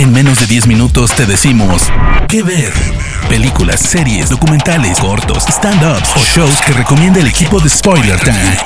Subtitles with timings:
[0.00, 1.82] En menos de 10 minutos te decimos
[2.26, 2.72] qué ver.
[3.28, 8.56] Películas, series, documentales, cortos, stand-ups o shows que recomienda el equipo de Spoiler Time.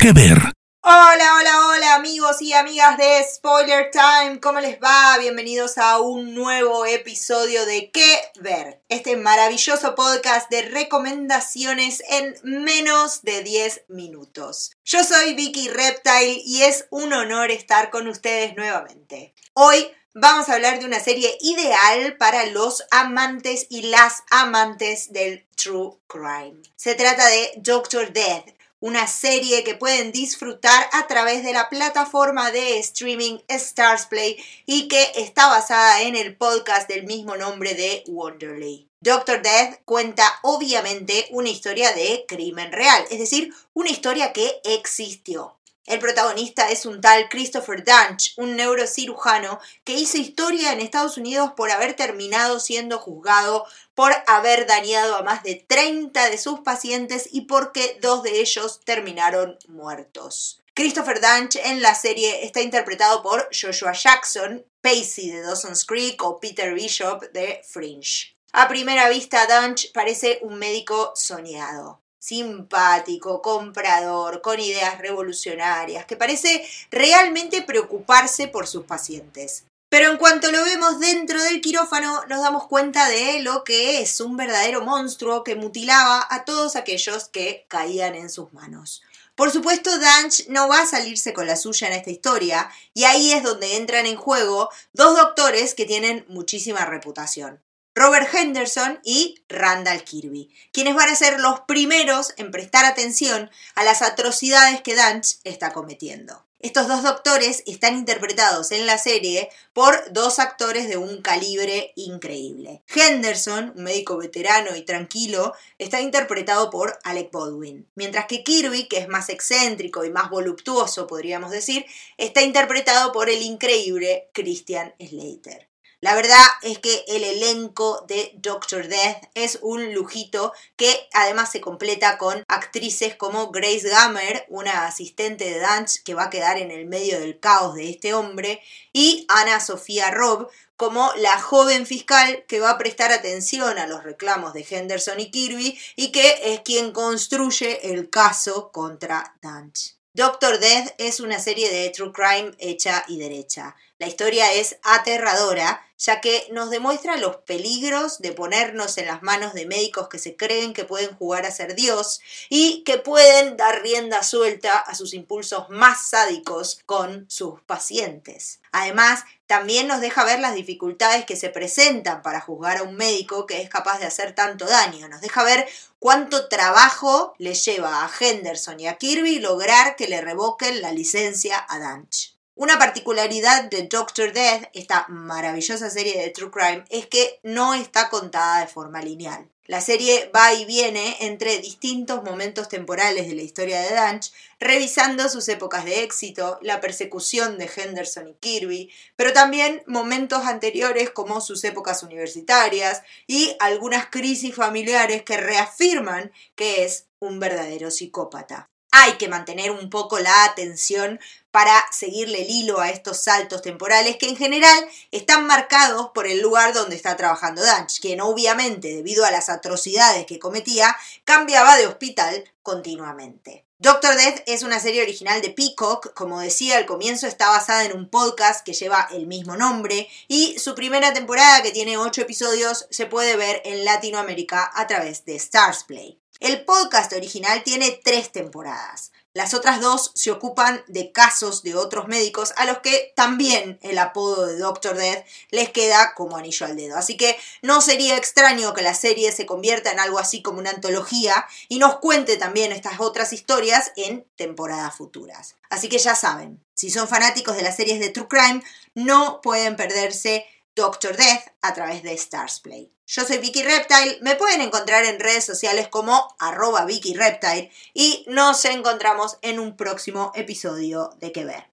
[0.00, 0.38] ¿Qué ver?
[0.80, 5.18] Hola, hola, hola amigos y amigas de Spoiler Time, ¿cómo les va?
[5.18, 8.80] Bienvenidos a un nuevo episodio de ¿Qué ver?
[8.88, 14.70] Este maravilloso podcast de recomendaciones en menos de 10 minutos.
[14.86, 19.34] Yo soy Vicky Reptile y es un honor estar con ustedes nuevamente.
[19.52, 19.86] Hoy
[20.18, 25.92] vamos a hablar de una serie ideal para los amantes y las amantes del true
[26.06, 26.62] crime.
[26.74, 28.46] Se trata de Doctor Death,
[28.80, 34.88] una serie que pueden disfrutar a través de la plataforma de streaming Stars Play y
[34.88, 38.88] que está basada en el podcast del mismo nombre de Wonderly.
[39.00, 45.55] Doctor Death cuenta obviamente una historia de crimen real, es decir, una historia que existió.
[45.86, 51.52] El protagonista es un tal Christopher Dunch, un neurocirujano que hizo historia en Estados Unidos
[51.56, 57.28] por haber terminado siendo juzgado por haber dañado a más de 30 de sus pacientes
[57.30, 60.60] y porque dos de ellos terminaron muertos.
[60.74, 66.40] Christopher Dunch en la serie está interpretado por Joshua Jackson, Pacey de Dawson's Creek o
[66.40, 68.36] Peter Bishop de Fringe.
[68.52, 76.66] A primera vista, Dunch parece un médico soñado simpático, comprador, con ideas revolucionarias, que parece
[76.90, 79.64] realmente preocuparse por sus pacientes.
[79.88, 84.20] Pero en cuanto lo vemos dentro del quirófano, nos damos cuenta de lo que es
[84.20, 89.02] un verdadero monstruo que mutilaba a todos aquellos que caían en sus manos.
[89.36, 93.32] Por supuesto, Danch no va a salirse con la suya en esta historia, y ahí
[93.32, 97.60] es donde entran en juego dos doctores que tienen muchísima reputación.
[97.96, 103.84] Robert Henderson y Randall Kirby, quienes van a ser los primeros en prestar atención a
[103.84, 106.44] las atrocidades que Dunch está cometiendo.
[106.60, 112.82] Estos dos doctores están interpretados en la serie por dos actores de un calibre increíble.
[112.94, 118.98] Henderson, un médico veterano y tranquilo, está interpretado por Alec Baldwin, mientras que Kirby, que
[118.98, 121.86] es más excéntrico y más voluptuoso, podríamos decir,
[122.18, 125.68] está interpretado por el increíble Christian Slater.
[126.02, 131.62] La verdad es que el elenco de Doctor Death es un lujito que además se
[131.62, 136.70] completa con actrices como Grace Gammer, una asistente de Dance que va a quedar en
[136.70, 138.60] el medio del caos de este hombre,
[138.92, 144.04] y Ana Sofía Robb como la joven fiscal que va a prestar atención a los
[144.04, 149.96] reclamos de Henderson y Kirby y que es quien construye el caso contra Dance.
[150.12, 153.76] Doctor Death es una serie de true crime hecha y derecha.
[153.98, 159.54] La historia es aterradora, ya que nos demuestra los peligros de ponernos en las manos
[159.54, 162.20] de médicos que se creen que pueden jugar a ser Dios
[162.50, 168.60] y que pueden dar rienda suelta a sus impulsos más sádicos con sus pacientes.
[168.70, 173.46] Además, también nos deja ver las dificultades que se presentan para juzgar a un médico
[173.46, 175.08] que es capaz de hacer tanto daño.
[175.08, 175.66] Nos deja ver
[175.98, 181.64] cuánto trabajo le lleva a Henderson y a Kirby lograr que le revoquen la licencia
[181.66, 182.35] a Dunch.
[182.58, 188.08] Una particularidad de Doctor Death, esta maravillosa serie de True Crime, es que no está
[188.08, 189.46] contada de forma lineal.
[189.66, 195.28] La serie va y viene entre distintos momentos temporales de la historia de Dunch, revisando
[195.28, 201.42] sus épocas de éxito, la persecución de Henderson y Kirby, pero también momentos anteriores como
[201.42, 209.12] sus épocas universitarias y algunas crisis familiares que reafirman que es un verdadero psicópata hay
[209.14, 211.20] que mantener un poco la atención
[211.50, 216.40] para seguirle el hilo a estos saltos temporales que en general están marcados por el
[216.40, 221.86] lugar donde está trabajando Dunch, quien obviamente debido a las atrocidades que cometía cambiaba de
[221.86, 223.64] hospital continuamente.
[223.78, 227.94] Doctor Death es una serie original de Peacock, como decía al comienzo está basada en
[227.94, 232.86] un podcast que lleva el mismo nombre y su primera temporada que tiene 8 episodios
[232.90, 236.18] se puede ver en Latinoamérica a través de Stars Play.
[236.40, 239.10] El podcast original tiene tres temporadas.
[239.32, 243.98] Las otras dos se ocupan de casos de otros médicos a los que también el
[243.98, 246.96] apodo de Doctor Death les queda como anillo al dedo.
[246.96, 250.70] Así que no sería extraño que la serie se convierta en algo así como una
[250.70, 255.56] antología y nos cuente también estas otras historias en temporadas futuras.
[255.68, 258.62] Así que ya saben, si son fanáticos de las series de True Crime,
[258.94, 260.46] no pueden perderse
[260.76, 262.92] Doctor Death a través de Stars Play.
[263.06, 268.24] Yo soy Vicky Reptile, me pueden encontrar en redes sociales como arroba Vicky Reptile y
[268.28, 271.64] nos encontramos en un próximo episodio de Que Ver.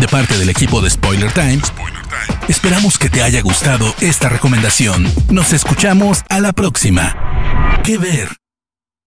[0.00, 1.72] De parte del equipo de Spoiler Times,
[2.48, 5.10] esperamos que te haya gustado esta recomendación.
[5.30, 7.80] Nos escuchamos a la próxima.
[7.84, 8.43] Que Ver.